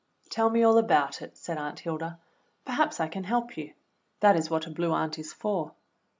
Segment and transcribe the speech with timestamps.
[0.31, 2.17] "Tell me all about it," said Aunt Hilda.
[2.65, 3.75] "Perhaps I can help you;
[4.21, 5.75] that is what a Blue Aunt is for.